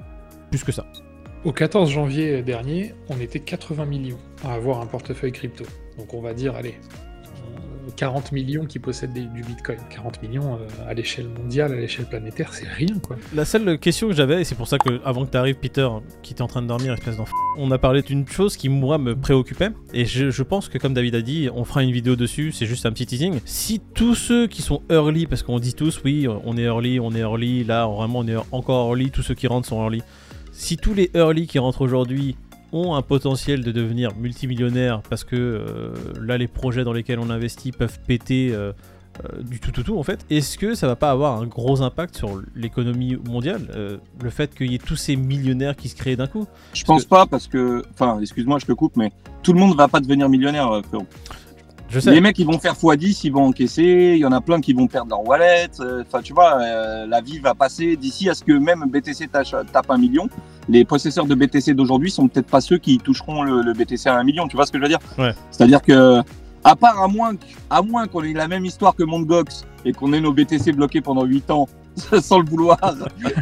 plus 0.49 0.63
que 0.63 0.71
ça. 0.71 0.85
Au 1.47 1.53
14 1.53 1.89
janvier 1.89 2.41
dernier, 2.41 2.93
on 3.07 3.21
était 3.21 3.39
80 3.39 3.85
millions 3.85 4.17
à 4.43 4.55
avoir 4.55 4.81
un 4.81 4.85
portefeuille 4.85 5.31
crypto. 5.31 5.63
Donc 5.97 6.13
on 6.13 6.19
va 6.19 6.33
dire, 6.33 6.57
allez, 6.57 6.75
euh, 6.75 7.89
40 7.95 8.33
millions 8.33 8.65
qui 8.65 8.79
possèdent 8.79 9.13
du 9.13 9.43
Bitcoin. 9.43 9.77
40 9.89 10.21
millions 10.23 10.55
euh, 10.55 10.89
à 10.89 10.93
l'échelle 10.93 11.29
mondiale, 11.29 11.71
à 11.71 11.77
l'échelle 11.77 12.03
planétaire, 12.03 12.53
c'est 12.53 12.67
rien 12.67 12.99
quoi. 12.99 13.15
La 13.33 13.45
seule 13.45 13.79
question 13.79 14.09
que 14.09 14.13
j'avais, 14.13 14.41
et 14.41 14.43
c'est 14.43 14.55
pour 14.55 14.67
ça 14.67 14.77
que 14.77 14.99
avant 15.05 15.25
que 15.25 15.31
tu 15.31 15.37
arrives, 15.37 15.55
Peter, 15.55 15.87
qui 16.21 16.33
était 16.33 16.41
en 16.41 16.47
train 16.47 16.61
de 16.61 16.67
dormir, 16.67 16.91
espèce 16.91 17.15
d'enfant, 17.15 17.37
on 17.57 17.71
a 17.71 17.77
parlé 17.77 18.01
d'une 18.01 18.27
chose 18.27 18.57
qui, 18.57 18.67
moi, 18.67 18.97
me 18.97 19.15
préoccupait. 19.15 19.69
Et 19.93 20.03
je 20.03 20.43
pense 20.43 20.67
que, 20.67 20.77
comme 20.77 20.93
David 20.93 21.15
a 21.15 21.21
dit, 21.21 21.49
on 21.55 21.63
fera 21.63 21.81
une 21.81 21.93
vidéo 21.93 22.17
dessus, 22.17 22.51
c'est 22.51 22.65
juste 22.65 22.85
un 22.85 22.91
petit 22.91 23.05
teasing. 23.05 23.39
Si 23.45 23.79
tous 23.93 24.15
ceux 24.15 24.47
qui 24.47 24.61
sont 24.61 24.81
early, 24.89 25.27
parce 25.27 25.43
qu'on 25.43 25.59
dit 25.59 25.75
tous, 25.75 26.01
oui, 26.03 26.27
on 26.27 26.57
est 26.57 26.63
early, 26.63 26.99
on 26.99 27.13
est 27.13 27.21
early, 27.21 27.63
là, 27.63 27.87
vraiment, 27.87 28.19
on 28.19 28.27
est 28.27 28.35
encore 28.51 28.89
early, 28.89 29.11
tous 29.11 29.23
ceux 29.23 29.33
qui 29.33 29.47
rentrent 29.47 29.69
sont 29.69 29.81
early. 29.81 30.03
Si 30.57 30.75
tous 30.75 30.95
les 30.95 31.11
early 31.13 31.45
qui 31.45 31.59
rentrent 31.59 31.81
aujourd'hui 31.81 32.35
ont 32.73 32.95
un 32.95 33.03
potentiel 33.03 33.63
de 33.63 33.71
devenir 33.71 34.15
multimillionnaires 34.15 35.03
parce 35.07 35.23
que 35.23 35.35
euh, 35.35 35.93
là 36.19 36.39
les 36.39 36.47
projets 36.47 36.83
dans 36.83 36.93
lesquels 36.93 37.19
on 37.19 37.29
investit 37.29 37.71
peuvent 37.71 37.99
péter 38.07 38.49
euh, 38.51 38.73
euh, 39.23 39.43
du 39.43 39.59
tout 39.59 39.71
tout 39.71 39.83
tout 39.83 39.99
en 39.99 40.03
fait. 40.03 40.25
Est-ce 40.31 40.57
que 40.57 40.73
ça 40.73 40.87
va 40.87 40.95
pas 40.95 41.11
avoir 41.11 41.39
un 41.39 41.45
gros 41.45 41.83
impact 41.83 42.17
sur 42.17 42.41
l'économie 42.55 43.15
mondiale 43.29 43.99
le 44.19 44.29
fait 44.31 44.53
qu'il 44.55 44.71
y 44.71 44.75
ait 44.75 44.79
tous 44.79 44.95
ces 44.95 45.15
millionnaires 45.15 45.75
qui 45.75 45.89
se 45.89 45.95
créent 45.95 46.15
d'un 46.15 46.27
coup? 46.27 46.47
Je 46.73 46.83
pense 46.83 47.05
pas 47.05 47.27
parce 47.27 47.45
que, 47.45 47.83
enfin, 47.93 48.19
excuse-moi, 48.19 48.57
je 48.57 48.65
te 48.65 48.73
coupe, 48.73 48.97
mais 48.97 49.11
tout 49.43 49.53
le 49.53 49.59
monde 49.59 49.77
va 49.77 49.87
pas 49.87 49.99
devenir 49.99 50.27
millionnaire, 50.27 50.81
frérot. 50.87 51.05
Je 51.89 51.99
sais. 52.01 52.11
Les 52.11 52.19
mecs, 52.21 52.37
ils 52.37 52.45
vont 52.45 52.59
faire 52.59 52.73
x10, 52.73 53.21
ils 53.23 53.31
vont 53.31 53.45
encaisser. 53.45 54.13
Il 54.15 54.19
y 54.19 54.25
en 54.25 54.31
a 54.33 54.41
plein 54.41 54.59
qui 54.59 54.73
vont 54.73 54.87
perdre 54.87 55.09
leur 55.11 55.25
wallet. 55.25 55.67
euh, 55.79 56.03
Enfin, 56.05 56.21
tu 56.21 56.33
vois, 56.33 56.59
euh, 56.59 57.05
la 57.07 57.21
vie 57.21 57.39
va 57.39 57.53
passer 57.55 57.95
d'ici 57.95 58.29
à 58.29 58.33
ce 58.33 58.43
que 58.43 58.51
même 58.51 58.83
BTC 58.91 59.27
tape 59.29 59.89
un 59.89 59.97
million. 59.97 60.27
Les 60.67 60.83
possesseurs 60.83 61.25
de 61.25 61.33
BTC 61.35 61.73
d'aujourd'hui 61.73 62.11
sont 62.11 62.27
peut-être 62.27 62.47
pas 62.47 62.59
ceux 62.61 62.77
qui 62.77 62.97
toucheront 62.97 63.43
le, 63.43 63.61
le 63.61 63.73
BTC 63.73 64.07
à 64.09 64.17
un 64.17 64.23
million. 64.23 64.47
Tu 64.47 64.55
vois 64.57 64.65
ce 64.65 64.71
que 64.71 64.77
je 64.77 64.83
veux 64.83 64.89
dire? 64.89 64.99
Ouais. 65.17 65.33
C'est-à-dire 65.49 65.81
que, 65.81 66.21
à 66.63 66.75
part 66.75 67.01
à 67.01 67.07
moins, 67.07 67.33
à 67.69 67.81
moins 67.81 68.07
qu'on 68.07 68.23
ait 68.23 68.33
la 68.33 68.49
même 68.49 68.65
histoire 68.65 68.93
que 68.95 69.03
Mt. 69.03 69.25
Gox 69.25 69.65
et 69.85 69.93
qu'on 69.93 70.11
ait 70.11 70.19
nos 70.19 70.33
BTC 70.33 70.73
bloqués 70.73 70.99
pendant 71.01 71.23
8 71.23 71.51
ans 71.51 71.69
sans 72.21 72.39
le 72.39 72.45
vouloir 72.45 72.77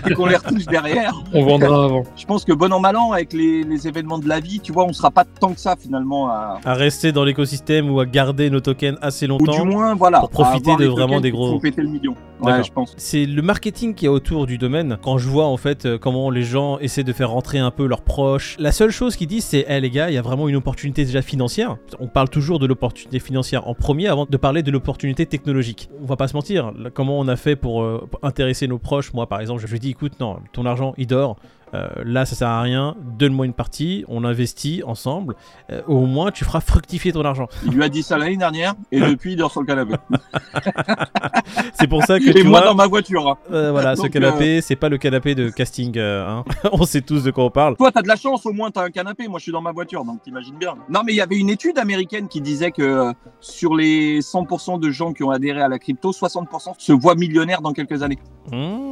et 0.09 0.13
qu'on 0.13 0.25
les 0.25 0.35
retouche 0.37 0.65
derrière, 0.65 1.13
On 1.33 1.43
vendra 1.45 1.85
avant. 1.85 2.03
je 2.15 2.25
pense 2.25 2.45
que 2.45 2.53
bon 2.53 2.71
an 2.73 2.79
mal 2.79 2.95
an 2.95 3.11
avec 3.11 3.33
les, 3.33 3.63
les 3.63 3.87
événements 3.87 4.19
de 4.19 4.27
la 4.27 4.39
vie, 4.39 4.59
tu 4.59 4.71
vois, 4.71 4.85
on 4.85 4.93
sera 4.93 5.11
pas 5.11 5.25
tant 5.25 5.53
que 5.53 5.59
ça 5.59 5.75
finalement 5.75 6.29
à, 6.29 6.59
À 6.63 6.73
rester 6.73 7.11
dans 7.11 7.23
l'écosystème 7.23 7.89
ou 7.91 7.99
à 7.99 8.05
garder 8.05 8.49
nos 8.49 8.59
tokens 8.61 8.97
assez 9.01 9.25
ou 9.29 9.37
du 9.37 9.45
longtemps. 9.45 9.65
moins 9.65 9.95
voilà 9.95 10.19
pour 10.19 10.29
profiter 10.29 10.75
de 10.77 10.85
vraiment 10.85 11.21
des 11.21 11.31
gros- 11.31 11.59
péter 11.59 11.81
le 11.81 11.89
million. 11.89 12.15
Ouais, 12.41 12.51
D'accord. 12.51 12.65
je 12.65 12.71
pense. 12.73 12.93
C'est 12.97 13.25
le 13.25 13.41
marketing 13.41 13.93
qui 13.95 14.05
est 14.05 14.09
autour 14.09 14.45
du 14.45 14.57
domaine. 14.57 14.97
Quand 15.01 15.17
je 15.17 15.29
vois 15.29 15.45
en 15.45 15.55
fait 15.55 15.85
euh, 15.85 15.97
comment 15.97 16.29
les 16.29 16.43
gens 16.43 16.77
essaient 16.79 17.05
de 17.05 17.13
faire 17.13 17.29
rentrer 17.29 17.59
un 17.59 17.71
peu 17.71 17.85
leurs 17.87 18.01
proches, 18.01 18.57
la 18.59 18.73
seule 18.73 18.91
chose 18.91 19.15
qu'ils 19.15 19.27
disent 19.27 19.45
c'est 19.45 19.65
Eh 19.69 19.79
les 19.79 19.89
gars, 19.89 20.09
il 20.09 20.15
y 20.15 20.17
a 20.17 20.21
vraiment 20.21 20.49
une 20.49 20.57
opportunité 20.57 21.05
déjà 21.05 21.21
financière. 21.21 21.77
On 21.99 22.07
parle 22.07 22.29
toujours 22.29 22.59
de 22.59 22.65
l'opportunité 22.65 23.19
financière 23.19 23.67
en 23.69 23.73
premier 23.73 24.07
avant 24.09 24.25
de 24.29 24.37
parler 24.37 24.63
de 24.63 24.71
l'opportunité 24.71 25.25
technologique. 25.25 25.89
On 26.01 26.05
va 26.05 26.17
pas 26.17 26.27
se 26.27 26.33
mentir, 26.35 26.73
comment 26.93 27.17
on 27.19 27.27
a 27.29 27.37
fait 27.37 27.55
pour, 27.55 27.81
euh, 27.83 28.05
pour 28.11 28.19
nos 28.67 28.77
proches 28.77 29.13
Moi 29.13 29.27
par 29.27 29.41
exemple, 29.41 29.61
je 29.61 29.67
lui 29.67 29.79
dis 29.79 29.89
écoute, 29.89 30.19
non, 30.19 30.39
ton 30.53 30.65
argent 30.65 30.93
il 30.97 31.07
dort. 31.07 31.37
Euh, 31.75 31.87
là, 32.05 32.25
ça 32.25 32.35
sert 32.35 32.47
à 32.47 32.61
rien. 32.61 32.95
Donne-moi 33.17 33.45
une 33.45 33.53
partie. 33.53 34.05
On 34.07 34.23
investit 34.23 34.81
ensemble. 34.85 35.35
Euh, 35.71 35.81
au 35.87 36.05
moins, 36.05 36.31
tu 36.31 36.45
feras 36.45 36.61
fructifier 36.61 37.11
ton 37.11 37.25
argent. 37.25 37.47
Il 37.65 37.71
lui 37.73 37.83
a 37.83 37.89
dit 37.89 38.01
ça 38.03 38.17
l'année 38.17 38.37
dernière 38.37 38.75
et 38.91 38.99
depuis 38.99 39.33
il 39.33 39.35
dort 39.35 39.51
sur 39.51 39.61
le 39.61 39.67
canapé. 39.67 39.95
C'est 41.73 41.87
pour 41.87 42.03
ça 42.03 42.19
que 42.19 42.29
et 42.29 42.33
tu 42.33 42.43
moi 42.43 42.59
vois. 42.59 42.69
dans 42.69 42.75
ma 42.75 42.87
voiture. 42.87 43.27
hein. 43.27 43.37
Euh, 43.51 43.71
voilà, 43.71 43.95
ce 43.95 44.07
canapé, 44.07 44.61
c'est 44.61 44.75
pas 44.75 44.89
le 44.89 44.97
canapé 44.97 45.35
de 45.35 45.49
casting. 45.49 45.97
hein. 45.99 46.43
on 46.71 46.83
sait 46.85 47.01
tous 47.01 47.23
de 47.23 47.31
quoi 47.31 47.45
on 47.45 47.49
parle. 47.49 47.75
Toi, 47.77 47.91
t'as 47.91 48.01
de 48.01 48.07
la 48.07 48.15
chance, 48.15 48.45
au 48.45 48.53
moins 48.53 48.71
t'as 48.71 48.83
un 48.85 48.89
canapé. 48.89 49.27
Moi, 49.27 49.39
je 49.39 49.43
suis 49.43 49.51
dans 49.51 49.61
ma 49.61 49.71
voiture, 49.71 50.05
donc 50.05 50.21
t'imagines 50.23 50.55
bien. 50.57 50.75
Non, 50.89 51.01
mais 51.05 51.13
il 51.13 51.17
y 51.17 51.21
avait 51.21 51.37
une 51.37 51.49
étude 51.49 51.77
américaine 51.77 52.27
qui 52.27 52.41
disait 52.41 52.71
que 52.71 53.11
sur 53.39 53.75
les 53.75 54.21
100% 54.21 54.79
de 54.79 54.89
gens 54.91 55.13
qui 55.13 55.23
ont 55.23 55.31
adhéré 55.31 55.61
à 55.61 55.67
la 55.67 55.79
crypto, 55.79 56.11
60% 56.11 56.73
se 56.77 56.91
voient 56.93 57.15
millionnaires 57.15 57.61
dans 57.61 57.73
quelques 57.73 58.01
années. 58.03 58.19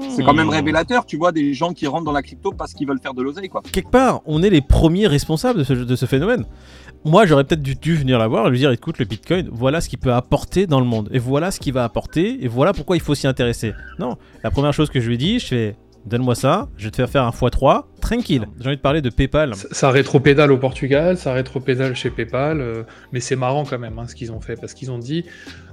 C'est 0.10 0.24
quand 0.24 0.34
même 0.34 0.44
Mmh. 0.44 0.50
révélateur, 0.50 1.06
tu 1.06 1.16
vois, 1.16 1.32
des 1.32 1.54
gens 1.54 1.74
qui 1.74 1.88
rentrent 1.88 2.04
dans 2.04 2.12
la 2.12 2.22
crypto 2.24 2.52
parce 2.52 2.73
qu'ils 2.76 2.88
veulent 2.88 3.00
faire 3.02 3.14
de 3.14 3.22
l'oseille, 3.22 3.50
quoi. 3.50 3.62
Quelque 3.72 3.90
part, 3.90 4.22
on 4.26 4.44
est 4.44 4.50
les 4.50 4.62
premiers 4.62 5.08
responsables 5.08 5.64
de 5.66 5.96
ce, 5.96 6.06
phénomène. 6.06 6.46
Moi, 7.06 7.26
j'aurais 7.26 7.44
peut-être 7.44 7.62
dû, 7.62 7.96
venir 7.96 8.18
la 8.18 8.28
voir 8.28 8.48
et 8.48 8.50
lui 8.50 8.60
dire 8.60 8.72
écoute, 8.72 9.00
le 9.00 9.06
bitcoin, 9.06 9.50
voilà 9.52 9.82
ce 9.82 9.90
qu'il 9.90 10.00
peut 10.00 10.14
apporter 10.14 10.68
dans 10.68 10.80
le 10.80 10.86
monde. 10.86 11.10
Et 11.12 11.20
voilà 11.20 11.52
ce 11.52 11.60
qu'il 11.60 11.74
va 11.74 11.84
apporter. 11.84 12.44
Et 12.44 12.48
voilà 12.48 12.74
pourquoi 12.74 12.96
il 12.96 13.02
faut 13.02 13.16
s'y 13.16 13.28
intéresser. 13.28 13.74
Non, 14.00 14.18
la 14.44 14.52
première 14.52 14.74
chose 14.74 14.90
que 14.90 15.00
je 15.00 15.10
lui 15.10 15.18
dit, 15.18 15.40
je 15.40 15.48
fais 15.48 15.76
donne-moi 16.06 16.36
ça, 16.36 16.70
je 16.78 16.86
vais 16.86 16.92
te 16.92 16.98
faire 16.98 17.10
faire 17.10 17.24
un 17.24 17.30
x3, 17.30 17.84
tranquille. 18.04 18.46
J'ai 18.60 18.68
envie 18.68 18.78
de 18.78 18.82
parler 18.82 19.02
de 19.02 19.10
PayPal. 19.10 19.56
Ça, 19.56 19.68
ça 19.72 19.90
rétropédale 19.92 20.52
au 20.52 20.58
Portugal, 20.58 21.18
ça 21.18 21.34
rétropédale 21.34 21.96
chez 21.96 22.10
PayPal, 22.10 22.62
euh, 22.62 22.84
mais 23.12 23.20
c'est 23.20 23.36
marrant 23.36 23.64
quand 23.66 23.80
même 23.80 23.98
hein, 24.00 24.08
ce 24.08 24.16
qu'ils 24.16 24.32
ont 24.32 24.40
fait, 24.42 24.56
parce 24.60 24.74
qu'ils 24.74 24.92
ont 24.92 25.00
dit 25.00 25.26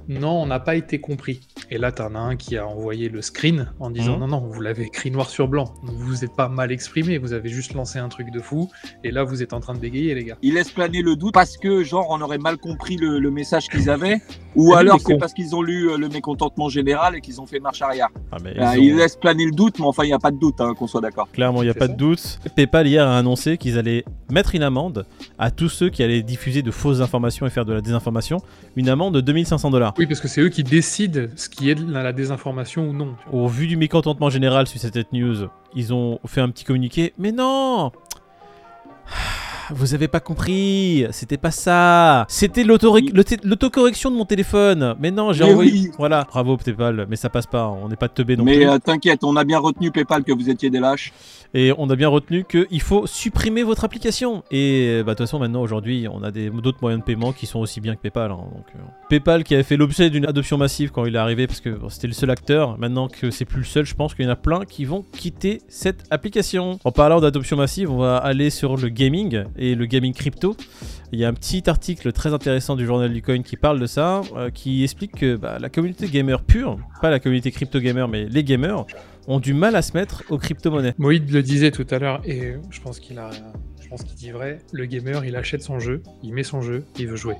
non, 0.09 0.41
on 0.41 0.47
n'a 0.47 0.59
pas 0.59 0.75
été 0.75 0.99
compris. 0.99 1.41
Et 1.69 1.77
là, 1.77 1.91
t'en 1.91 2.15
as 2.15 2.19
un 2.19 2.35
qui 2.35 2.57
a 2.57 2.65
envoyé 2.67 3.07
le 3.07 3.21
screen 3.21 3.71
en 3.79 3.91
disant 3.91 4.13
Mhm. 4.15 4.19
non, 4.21 4.27
non, 4.27 4.39
vous 4.39 4.59
l'avez 4.59 4.83
écrit 4.85 5.11
noir 5.11 5.29
sur 5.29 5.47
blanc, 5.47 5.75
vous 5.83 5.93
vous 6.05 6.25
êtes 6.25 6.35
pas 6.35 6.49
mal 6.49 6.71
exprimé, 6.71 7.17
vous 7.19 7.33
avez 7.33 7.49
juste 7.49 7.75
lancé 7.75 7.99
un 7.99 8.09
truc 8.09 8.31
de 8.31 8.39
fou, 8.39 8.69
et 9.03 9.11
là, 9.11 9.23
vous 9.23 9.43
êtes 9.43 9.53
en 9.53 9.59
train 9.59 9.73
de 9.75 9.79
bégayer, 9.79 10.15
les 10.15 10.23
gars. 10.25 10.37
Ils 10.41 10.55
laissent 10.55 10.71
planer 10.71 11.01
le 11.03 11.15
doute 11.15 11.33
parce 11.35 11.55
que, 11.55 11.83
genre, 11.83 12.07
on 12.09 12.19
aurait 12.21 12.39
mal 12.39 12.57
compris 12.57 12.97
le, 12.97 13.19
le 13.19 13.31
message 13.31 13.67
qu'ils 13.69 13.89
avaient, 13.91 14.17
ou 14.55 14.73
alors 14.73 14.99
c'est 14.99 15.17
parce 15.17 15.33
qu'ils 15.33 15.55
ont 15.55 15.61
lu 15.61 15.89
euh, 15.91 15.97
le 15.97 16.09
mécontentement 16.09 16.67
général 16.67 17.15
et 17.15 17.21
qu'ils 17.21 17.39
ont 17.39 17.45
fait 17.45 17.59
marche 17.59 17.81
arrière. 17.83 18.07
Ah, 18.31 18.37
mais 18.43 18.49
Euh, 18.59 18.63
ils 18.73 18.79
ont- 18.79 18.81
Ils 18.81 18.95
laissent 18.97 19.15
planer 19.15 19.45
le 19.45 19.51
doute, 19.51 19.77
mais 19.79 19.85
enfin, 19.85 20.03
il 20.03 20.07
n'y 20.07 20.13
a 20.13 20.19
pas 20.19 20.31
de 20.31 20.39
doute, 20.39 20.59
hein, 20.61 20.73
qu'on 20.77 20.87
soit 20.87 21.01
d'accord. 21.01 21.29
Clairement, 21.31 21.61
il 21.61 21.65
n'y 21.65 21.71
a 21.71 21.75
pas 21.75 21.85
ça. 21.85 21.93
de 21.93 21.97
doute. 21.97 22.20
PayPal 22.55 22.87
hier 22.87 23.07
a 23.07 23.17
annoncé 23.17 23.57
qu'ils 23.57 23.77
allaient 23.77 24.03
mettre 24.31 24.55
une 24.55 24.63
amende 24.63 25.05
à 25.37 25.51
tous 25.51 25.69
ceux 25.69 25.89
qui 25.89 26.03
allaient 26.03 26.21
diffuser 26.21 26.61
de 26.61 26.71
fausses 26.71 27.01
informations 27.01 27.45
et 27.45 27.49
faire 27.49 27.65
de 27.65 27.73
la 27.73 27.81
désinformation. 27.81 28.37
Une 28.75 28.89
amende 28.89 29.15
de 29.15 29.21
2500 29.21 29.69
dollars. 29.71 29.93
Oui, 29.97 30.05
parce 30.05 30.19
que 30.19 30.27
c'est 30.27 30.41
eux 30.41 30.49
qui 30.49 30.63
décident 30.63 31.27
ce 31.35 31.49
qui 31.49 31.69
est 31.69 31.75
de 31.75 31.91
la, 31.91 32.03
la 32.03 32.13
désinformation 32.13 32.89
ou 32.89 32.93
non. 32.93 33.15
Au 33.31 33.47
vu 33.47 33.67
du 33.67 33.77
mécontentement 33.77 34.29
général 34.29 34.67
sur 34.67 34.79
cette 34.79 35.13
news, 35.13 35.47
ils 35.75 35.93
ont 35.93 36.19
fait 36.25 36.41
un 36.41 36.49
petit 36.49 36.63
communiqué. 36.63 37.13
Mais 37.17 37.31
non 37.31 37.91
vous 39.73 39.93
avez 39.93 40.07
pas 40.07 40.19
compris. 40.19 41.05
C'était 41.11 41.37
pas 41.37 41.51
ça. 41.51 42.25
C'était 42.29 42.63
l'autocorrection 42.63 44.11
de 44.11 44.15
mon 44.15 44.25
téléphone. 44.25 44.95
Mais 44.99 45.11
non, 45.11 45.33
j'ai 45.33 45.43
Mais 45.45 45.51
envoyé. 45.51 45.71
oui. 45.71 45.91
Voilà, 45.97 46.25
bravo 46.29 46.57
PayPal, 46.57 47.05
mais 47.09 47.15
ça 47.15 47.29
passe 47.29 47.47
pas. 47.47 47.67
On 47.69 47.87
n'est 47.89 47.95
pas 47.95 48.09
teubé 48.09 48.35
non 48.37 48.43
Mais 48.43 48.57
plus. 48.57 48.69
euh, 48.69 48.77
t'inquiète, 48.79 49.23
on 49.23 49.35
a 49.35 49.43
bien 49.43 49.59
retenu 49.59 49.91
PayPal 49.91 50.23
que 50.23 50.31
vous 50.31 50.49
étiez 50.49 50.69
des 50.69 50.79
lâches. 50.79 51.13
Et 51.53 51.73
on 51.77 51.89
a 51.89 51.97
bien 51.97 52.07
retenu 52.07 52.45
qu'il 52.45 52.81
faut 52.81 53.05
supprimer 53.07 53.63
votre 53.63 53.83
application. 53.83 54.43
Et 54.51 55.01
bah, 55.05 55.11
de 55.13 55.17
toute 55.17 55.27
façon, 55.27 55.37
maintenant, 55.39 55.61
aujourd'hui, 55.61 56.07
on 56.09 56.23
a 56.23 56.31
d'autres 56.31 56.77
moyens 56.81 57.01
de 57.01 57.05
paiement 57.05 57.33
qui 57.33 57.45
sont 57.45 57.59
aussi 57.59 57.81
bien 57.81 57.95
que 57.95 58.01
PayPal. 58.01 58.31
hein. 58.31 58.37
Donc, 58.55 58.65
euh, 58.75 58.79
PayPal 59.09 59.43
qui 59.43 59.53
avait 59.53 59.63
fait 59.63 59.75
l'objet 59.75 60.09
d'une 60.09 60.25
adoption 60.25 60.57
massive 60.57 60.91
quand 60.91 61.05
il 61.05 61.15
est 61.15 61.19
arrivé, 61.19 61.47
parce 61.47 61.59
que 61.59 61.69
bon, 61.69 61.89
c'était 61.89 62.07
le 62.07 62.13
seul 62.13 62.29
acteur. 62.29 62.77
Maintenant 62.77 63.09
que 63.09 63.31
c'est 63.31 63.43
plus 63.45 63.59
le 63.59 63.65
seul, 63.65 63.85
je 63.85 63.95
pense 63.95 64.15
qu'il 64.15 64.23
y 64.23 64.27
en 64.29 64.31
a 64.31 64.35
plein 64.37 64.63
qui 64.63 64.85
vont 64.85 65.03
quitter 65.17 65.61
cette 65.67 66.03
application. 66.09 66.79
En 66.85 66.91
parlant 66.93 67.19
d'adoption 67.19 67.57
massive, 67.57 67.91
on 67.91 67.97
va 67.97 68.15
aller 68.17 68.49
sur 68.49 68.77
le 68.77 68.87
gaming 68.87 69.43
et 69.61 69.75
le 69.75 69.85
gaming 69.85 70.13
crypto. 70.13 70.57
Il 71.11 71.19
y 71.19 71.25
a 71.25 71.27
un 71.27 71.33
petit 71.33 71.69
article 71.69 72.11
très 72.11 72.33
intéressant 72.33 72.75
du 72.75 72.85
journal 72.85 73.13
du 73.13 73.21
coin 73.21 73.43
qui 73.43 73.57
parle 73.57 73.79
de 73.79 73.85
ça, 73.85 74.21
euh, 74.35 74.49
qui 74.49 74.83
explique 74.83 75.11
que 75.11 75.35
bah, 75.35 75.59
la 75.59 75.69
communauté 75.69 76.07
gamer 76.07 76.41
pure, 76.41 76.79
pas 77.01 77.11
la 77.11 77.19
communauté 77.19 77.51
crypto 77.51 77.79
gamer, 77.79 78.07
mais 78.07 78.25
les 78.25 78.43
gamers, 78.43 78.85
ont 79.27 79.39
du 79.39 79.53
mal 79.53 79.75
à 79.75 79.83
se 79.83 79.93
mettre 79.93 80.23
aux 80.29 80.39
crypto-monnaies. 80.39 80.95
Moïd 80.97 81.29
le 81.29 81.43
disait 81.43 81.69
tout 81.69 81.85
à 81.91 81.99
l'heure, 81.99 82.21
et 82.25 82.55
je 82.71 82.81
pense 82.81 82.99
qu'il 82.99 83.19
a, 83.19 83.29
je 83.79 83.87
pense 83.87 84.03
qu'il 84.03 84.15
dit 84.15 84.31
vrai. 84.31 84.59
Le 84.71 84.85
gamer, 84.85 85.23
il 85.25 85.35
achète 85.35 85.61
son 85.61 85.79
jeu, 85.79 86.01
il 86.23 86.33
met 86.33 86.43
son 86.43 86.61
jeu, 86.61 86.85
il 86.97 87.07
veut 87.07 87.15
jouer. 87.15 87.35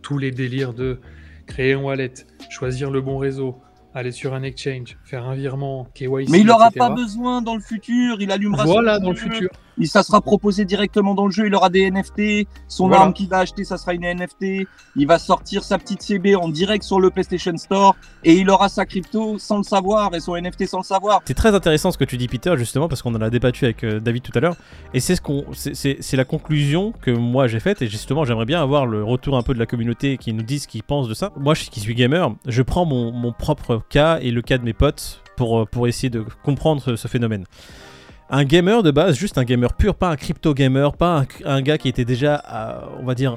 Tous 0.00 0.18
les 0.18 0.30
délires 0.30 0.72
de 0.72 1.00
créer 1.46 1.72
un 1.72 1.78
wallet, 1.78 2.12
choisir 2.50 2.90
le 2.90 3.00
bon 3.00 3.18
réseau, 3.18 3.56
aller 3.94 4.12
sur 4.12 4.34
un 4.34 4.42
exchange, 4.42 4.96
faire 5.04 5.26
un 5.26 5.34
virement, 5.34 5.88
KYC, 5.94 6.28
Mais 6.30 6.40
il 6.40 6.50
aura 6.50 6.68
etc. 6.68 6.78
pas 6.78 6.90
besoin 6.90 7.42
dans 7.42 7.54
le 7.54 7.60
futur, 7.60 8.20
il 8.20 8.30
allumera 8.30 8.64
Voilà, 8.64 8.96
son 8.98 9.04
dans 9.04 9.10
le 9.10 9.16
futur. 9.16 9.50
Il, 9.78 9.88
ça 9.88 10.02
sera 10.02 10.20
proposé 10.20 10.64
directement 10.64 11.14
dans 11.14 11.26
le 11.26 11.32
jeu, 11.32 11.46
il 11.46 11.54
aura 11.54 11.70
des 11.70 11.90
NFT, 11.90 12.46
son 12.68 12.88
Voilà. 12.88 13.02
arme 13.04 13.12
qu'il 13.12 13.28
va 13.28 13.38
acheter, 13.38 13.64
ça 13.64 13.76
sera 13.78 13.94
une 13.94 14.04
NFT, 14.04 14.66
il 14.96 15.06
va 15.06 15.18
sortir 15.18 15.64
sa 15.64 15.78
petite 15.78 16.02
CB 16.02 16.36
en 16.36 16.48
direct 16.48 16.84
sur 16.84 17.00
le 17.00 17.10
PlayStation 17.10 17.56
Store, 17.56 17.96
et 18.24 18.34
il 18.34 18.50
aura 18.50 18.68
sa 18.68 18.84
crypto 18.86 19.38
sans 19.38 19.56
le 19.58 19.62
savoir, 19.62 20.14
et 20.14 20.20
son 20.20 20.36
NFT 20.36 20.66
sans 20.66 20.78
le 20.78 20.84
savoir. 20.84 21.20
C'est 21.24 21.34
très 21.34 21.54
intéressant 21.54 21.90
ce 21.90 21.98
que 21.98 22.04
tu 22.04 22.16
dis, 22.16 22.28
Peter, 22.28 22.54
justement, 22.56 22.88
parce 22.88 23.02
qu'on 23.02 23.14
en 23.14 23.20
a 23.22 23.30
débattu 23.30 23.64
avec 23.64 23.82
euh, 23.84 23.98
David 24.00 24.22
tout 24.22 24.32
à 24.34 24.40
l'heure. 24.40 24.56
Et 24.94 25.00
c'est 25.00 25.16
ce 25.16 25.20
qu'on, 25.20 25.44
c'est- 25.52 26.12
la 26.16 26.24
conclusion 26.26 26.92
que 27.00 27.10
moi 27.10 27.46
j'ai 27.48 27.58
faite. 27.60 27.80
Et 27.80 27.88
justement, 27.88 28.24
j'aimerais 28.26 28.44
bien 28.44 28.62
avoir 28.62 28.84
le 28.84 29.02
retour 29.02 29.36
un 29.38 29.42
peu 29.42 29.54
de 29.54 29.58
la 29.58 29.64
communauté 29.66 30.18
qui 30.18 30.32
nous 30.34 30.42
dise 30.42 30.64
ce 30.64 30.68
qu'ils 30.68 30.82
pensent 30.82 31.08
de 31.08 31.14
ça. 31.14 31.30
Moi, 31.36 31.54
je- 31.54 31.70
qui 31.70 31.80
suis 31.80 31.94
gamer, 31.94 32.34
je 32.46 32.60
prends 32.60 32.84
mon, 32.84 33.10
mon 33.12 33.32
propre 33.32 33.80
cas 33.88 34.18
et 34.20 34.30
le 34.30 34.42
cas 34.42 34.58
de 34.58 34.64
mes 34.64 34.74
potes 34.74 35.22
pour, 35.36 35.60
euh, 35.60 35.64
pour 35.64 35.88
essayer 35.88 36.10
de 36.10 36.24
comprendre 36.44 36.82
ce, 36.82 36.96
ce 36.96 37.08
phénomène. 37.08 37.44
Un 38.34 38.44
gamer 38.44 38.82
de 38.82 38.90
base, 38.90 39.18
juste 39.18 39.36
un 39.36 39.44
gamer 39.44 39.74
pur, 39.74 39.94
pas 39.94 40.08
un 40.08 40.16
crypto 40.16 40.54
gamer, 40.54 40.96
pas 40.96 41.26
un, 41.44 41.60
gars 41.60 41.76
qui 41.76 41.90
était 41.90 42.06
déjà, 42.06 42.42
on 42.98 43.04
va 43.04 43.14
dire, 43.14 43.34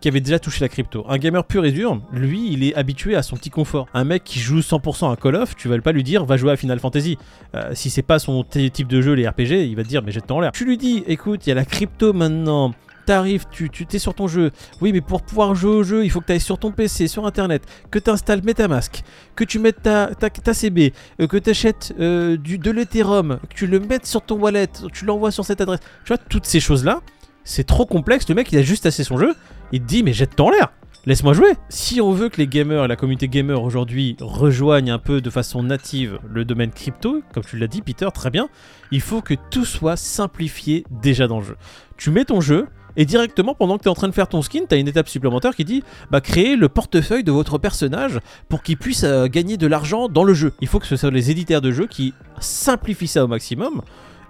qui 0.00 0.06
avait 0.06 0.20
déjà 0.20 0.38
touché 0.38 0.60
la 0.60 0.68
crypto. 0.68 1.04
Un 1.08 1.18
gamer 1.18 1.44
pur 1.44 1.64
et 1.64 1.72
dur, 1.72 2.00
lui, 2.12 2.52
il 2.52 2.62
est 2.62 2.72
habitué 2.76 3.16
à 3.16 3.24
son 3.24 3.34
petit 3.34 3.50
confort. 3.50 3.88
Un 3.92 4.04
mec 4.04 4.22
qui 4.22 4.38
joue 4.38 4.60
100% 4.60 5.12
à 5.12 5.16
Call 5.16 5.34
of, 5.34 5.56
tu 5.56 5.66
vas 5.66 5.76
pas 5.80 5.90
lui 5.90 6.04
dire 6.04 6.24
va 6.24 6.36
jouer 6.36 6.52
à 6.52 6.56
Final 6.56 6.78
Fantasy. 6.78 7.18
Euh, 7.56 7.72
si 7.74 7.90
c'est 7.90 8.02
pas 8.02 8.20
son 8.20 8.44
type 8.44 8.86
de 8.86 9.00
jeu, 9.00 9.14
les 9.14 9.26
RPG, 9.26 9.66
il 9.66 9.74
va 9.74 9.82
te 9.82 9.88
dire 9.88 10.04
mais 10.04 10.12
jette-toi 10.12 10.36
en 10.36 10.40
l'air. 10.40 10.52
Tu 10.52 10.64
lui 10.64 10.78
dis 10.78 11.02
écoute, 11.08 11.44
il 11.44 11.48
y 11.48 11.52
a 11.52 11.56
la 11.56 11.64
crypto 11.64 12.12
maintenant. 12.12 12.72
T'arrives, 13.06 13.44
tu 13.50 13.70
t'es 13.70 13.98
sur 13.98 14.14
ton 14.14 14.26
jeu. 14.26 14.50
Oui, 14.80 14.92
mais 14.92 15.00
pour 15.00 15.22
pouvoir 15.22 15.54
jouer 15.54 15.76
au 15.76 15.82
jeu, 15.84 16.04
il 16.04 16.10
faut 16.10 16.20
que 16.20 16.26
tu 16.26 16.32
ailles 16.32 16.40
sur 16.40 16.58
ton 16.58 16.72
PC, 16.72 17.06
sur 17.06 17.24
internet, 17.24 17.62
que 17.90 17.98
tu 17.98 18.10
installes 18.10 18.42
Metamask, 18.42 19.02
que 19.36 19.44
tu 19.44 19.60
mettes 19.60 19.82
ta, 19.82 20.08
ta, 20.14 20.28
ta 20.28 20.52
CB, 20.52 20.92
euh, 21.20 21.26
que 21.28 21.36
tu 21.36 21.50
achètes 21.50 21.94
du, 21.96 22.58
de 22.58 22.70
l'Ethereum, 22.70 23.38
que 23.48 23.54
tu 23.54 23.66
le 23.66 23.78
mettes 23.78 24.06
sur 24.06 24.22
ton 24.22 24.36
wallet, 24.38 24.68
tu 24.92 25.04
l'envoies 25.04 25.30
sur 25.30 25.44
cette 25.44 25.60
adresse. 25.60 25.80
Tu 26.04 26.08
vois, 26.08 26.18
toutes 26.18 26.46
ces 26.46 26.60
choses-là, 26.60 27.00
c'est 27.44 27.64
trop 27.64 27.86
complexe. 27.86 28.28
Le 28.28 28.34
mec, 28.34 28.50
il 28.52 28.58
a 28.58 28.62
juste 28.62 28.86
assez 28.86 29.04
son 29.04 29.18
jeu. 29.18 29.34
Il 29.72 29.80
te 29.80 29.86
dit, 29.86 30.02
mais 30.02 30.12
jette-toi 30.12 30.46
en 30.46 30.50
l'air. 30.50 30.72
Laisse-moi 31.06 31.34
jouer. 31.34 31.52
Si 31.68 32.00
on 32.00 32.10
veut 32.10 32.28
que 32.28 32.38
les 32.38 32.48
gamers 32.48 32.84
et 32.84 32.88
la 32.88 32.96
communauté 32.96 33.28
gamer 33.28 33.62
aujourd'hui 33.62 34.16
rejoignent 34.20 34.90
un 34.90 34.98
peu 34.98 35.20
de 35.20 35.30
façon 35.30 35.62
native 35.62 36.18
le 36.28 36.44
domaine 36.44 36.72
crypto, 36.72 37.22
comme 37.32 37.44
tu 37.44 37.56
l'as 37.56 37.68
dit, 37.68 37.80
Peter, 37.80 38.08
très 38.12 38.30
bien, 38.30 38.48
il 38.90 39.00
faut 39.00 39.20
que 39.20 39.34
tout 39.52 39.64
soit 39.64 39.96
simplifié 39.96 40.84
déjà 40.90 41.28
dans 41.28 41.38
le 41.38 41.44
jeu. 41.44 41.56
Tu 41.96 42.10
mets 42.10 42.24
ton 42.24 42.40
jeu. 42.40 42.66
Et 42.96 43.04
directement, 43.04 43.54
pendant 43.54 43.76
que 43.78 43.82
tu 43.82 43.88
es 43.88 43.90
en 43.90 43.94
train 43.94 44.08
de 44.08 44.14
faire 44.14 44.28
ton 44.28 44.42
skin, 44.42 44.60
tu 44.68 44.74
as 44.74 44.78
une 44.78 44.88
étape 44.88 45.08
supplémentaire 45.08 45.54
qui 45.54 45.64
dit 45.64 45.82
bah, 46.10 46.20
créer 46.20 46.56
le 46.56 46.68
portefeuille 46.68 47.24
de 47.24 47.32
votre 47.32 47.58
personnage 47.58 48.20
pour 48.48 48.62
qu'il 48.62 48.76
puisse 48.76 49.04
euh, 49.04 49.26
gagner 49.26 49.56
de 49.56 49.66
l'argent 49.66 50.08
dans 50.08 50.24
le 50.24 50.34
jeu. 50.34 50.52
Il 50.60 50.68
faut 50.68 50.78
que 50.78 50.86
ce 50.86 50.96
soit 50.96 51.10
les 51.10 51.30
éditeurs 51.30 51.60
de 51.60 51.70
jeux 51.72 51.86
qui 51.86 52.14
simplifient 52.40 53.06
ça 53.06 53.24
au 53.24 53.28
maximum 53.28 53.82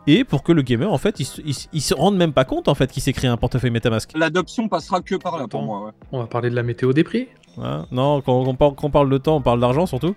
et 0.09 0.25
pour 0.25 0.43
que 0.43 0.53
le 0.53 0.63
gamer 0.63 0.93
en 0.93 0.99
fait 0.99 1.19
il, 1.21 1.25
se- 1.25 1.41
il 1.45 1.55
se- 1.55 1.67
il 1.73 1.81
se 1.81 1.93
rende 1.95 2.17
même 2.17 2.33
pas 2.33 2.45
compte 2.45 2.69
en 2.69 2.75
fait 2.75 2.91
qu'il 2.93 3.03
s'est 3.03 3.13
créé 3.13 3.29
un 3.29 3.37
portefeuille 3.37 3.71
MetaMask. 3.71 4.11
L'adoption 4.17 4.69
passera 4.69 5.01
que 5.01 5.17
par 5.17 5.39
là 5.39 5.49
pour 5.49 5.63
moi. 5.63 5.85
ouais. 5.87 5.91
On 6.13 6.21
va 6.21 6.27
parler 6.27 6.51
de 6.51 6.55
la 6.55 6.63
météo 6.63 6.93
des 6.93 7.05
prix. 7.05 7.29
Hein? 7.63 7.87
Non, 7.91 8.21
quand 8.21 8.35
on, 8.35 8.55
parle, 8.55 8.75
quand 8.77 8.87
on 8.87 8.91
parle 8.91 9.11
de 9.11 9.19
temps, 9.19 9.37
on 9.37 9.41
parle 9.43 9.61
d'argent 9.61 9.87
surtout. 9.87 10.15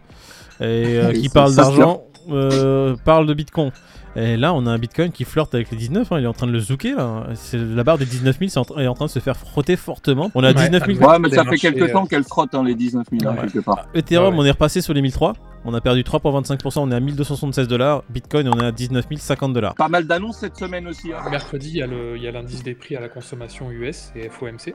Et 0.59 0.63
euh, 0.97 1.11
qui 1.19 1.29
parle 1.29 1.55
d'argent 1.55 2.03
euh, 2.31 2.95
parle 3.05 3.25
de 3.25 3.33
Bitcoin. 3.33 3.71
Et 4.15 4.37
là, 4.37 4.53
on 4.55 4.65
a 4.65 4.71
un 4.71 4.77
Bitcoin 4.79 5.11
qui 5.11 5.23
flirte 5.23 5.53
avec 5.53 5.69
les 5.69 5.77
19. 5.77 6.11
hein, 6.11 6.17
il 6.19 6.23
est 6.23 6.27
en 6.27 6.33
train 6.33 6.47
de 6.47 6.51
le 6.51 6.59
zouker 6.59 6.95
là. 6.95 7.27
C'est 7.35 7.57
la 7.59 7.83
barre 7.83 7.99
des 7.99 8.05
19 8.05 8.37
000 8.39 8.49
c'est 8.49 8.57
en 8.59 8.79
est 8.79 8.87
en 8.87 8.95
train 8.95 9.05
de 9.05 9.09
se 9.11 9.19
faire 9.19 9.37
frotter 9.37 9.75
fortement. 9.75 10.31
On 10.33 10.43
a 10.43 10.47
Ouais, 10.47 10.53
19 10.69 10.83
000. 10.97 10.99
Ouais, 11.09 11.19
mais 11.19 11.29
ça 11.29 11.45
fait 11.45 11.57
quelques 11.57 11.91
temps 11.91 12.03
euh, 12.03 12.07
qu'elle 12.07 12.23
frotte 12.23 12.53
hein, 12.55 12.63
les 12.63 12.73
19 12.75 13.05
000 13.11 13.29
hein, 13.31 13.35
Ouais. 13.35 13.41
quelque 13.41 13.59
part. 13.59 13.85
Ethereum, 13.93 14.33
Ouais, 14.33 14.39
ouais. 14.39 14.43
on 14.43 14.45
est 14.47 14.51
repassé 14.51 14.81
sur 14.81 14.93
les 14.93 15.01
1003. 15.01 15.33
On 15.65 15.73
a 15.75 15.79
perdu 15.81 16.01
3,25%. 16.01 16.79
On 16.79 16.91
est 16.91 16.95
à 16.95 16.99
1276 16.99 17.67
dollars. 17.67 18.03
Bitcoin, 18.09 18.49
on 18.49 18.59
est 18.59 18.65
à 18.65 18.71
19 18.71 19.05
050 19.15 19.53
dollars. 19.53 19.75
Pas 19.75 19.89
mal 19.89 20.07
d'annonces 20.07 20.39
cette 20.39 20.57
semaine 20.57 20.87
aussi. 20.87 21.13
hein. 21.13 21.29
Mercredi, 21.29 21.69
il 21.75 22.21
y 22.21 22.27
a 22.27 22.31
l'indice 22.31 22.63
des 22.63 22.73
prix 22.73 22.95
à 22.95 23.01
la 23.01 23.09
consommation 23.09 23.69
US 23.71 24.11
et 24.15 24.27
FOMC. 24.29 24.73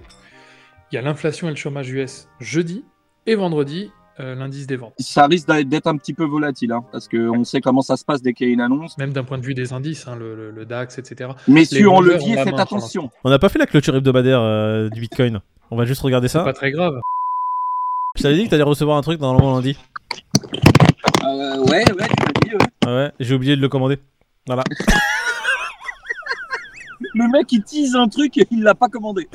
Il 0.92 0.94
y 0.94 0.98
a 0.98 1.02
l'inflation 1.02 1.48
et 1.48 1.50
le 1.50 1.56
chômage 1.56 1.90
US 1.90 2.28
jeudi. 2.38 2.84
Et 3.26 3.34
vendredi, 3.34 3.90
euh, 4.21 4.35
l'indice 4.35 4.66
des 4.66 4.76
ventes. 4.76 4.94
Ça 4.99 5.26
risque 5.26 5.49
d'être- 5.49 5.87
un 5.87 5.97
petit 5.97 6.14
peu 6.14 6.25
volatile, 6.25 6.73
hein, 6.73 6.85
parce 6.92 7.09
qu'on 7.09 7.44
sait 7.44 7.61
comment 7.61 7.83
ça 7.83 7.97
se 7.97 8.04
passe 8.04 8.23
dès 8.23 8.33
qu'il 8.33 8.47
y 8.47 8.50
a 8.50 8.52
une 8.52 8.61
annonce. 8.61 8.97
Même 8.99 9.12
d'un 9.12 9.25
point 9.25 9.38
de 9.38 9.44
vue 9.44 9.54
des 9.54 9.73
indices, 9.73 10.06
hein, 10.09 10.16
le, 10.16 10.35
le- 10.37 10.50
le 10.50 10.64
DAX, 10.64 10.99
etc. 10.99 11.30
Messieurs 11.49 11.88
en 11.90 11.94
vendeurs 11.97 12.18
levier, 12.18 12.37
faites 12.42 12.59
attention. 12.61 13.11
On 13.25 13.30
n'a 13.30 13.38
pas 13.38 13.49
fait 13.49 13.59
la 13.59 13.66
clôture 13.66 13.94
hebdomadaire 13.97 14.40
euh, 14.40 14.88
du 14.88 15.00
Bitcoin. 15.00 15.40
On 15.71 15.76
va 15.76 15.85
juste 15.85 16.00
regarder 16.02 16.28
ça. 16.28 16.44
Pas 16.44 16.52
très 16.52 16.71
grave. 16.71 16.94
Je 18.16 18.23
t'avais 18.23 18.37
dit 18.37 18.44
que 18.44 18.50
t'allais 18.50 18.62
recevoir 18.62 18.97
un 18.97 19.02
truc 19.02 19.21
normalement 19.21 19.54
lundi. 19.54 19.76
Euh, 21.25 21.59
ouais, 21.64 21.68
ouais, 21.68 21.85
tu 21.85 21.94
m'as 21.94 22.06
dit. 22.44 22.50
ouais. 22.54 22.59
Ah 22.87 22.94
ouais, 22.94 23.12
j'ai 23.18 23.35
oublié 23.35 23.56
de 23.56 23.61
le 23.61 23.68
commander. 23.68 23.99
Voilà. 24.47 24.62
Le 27.16 27.28
mec 27.30 27.50
il 27.52 27.62
tease 27.62 27.94
un 27.97 28.09
truc 28.09 28.37
et 28.38 28.47
il 28.50 28.62
l'a 28.62 28.75
pas 28.75 28.88
commandé. 28.88 29.28